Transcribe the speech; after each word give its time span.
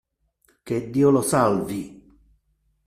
Che 0.63 0.89
Dio 0.89 1.11
lo 1.11 1.21
salvi. 1.21 2.01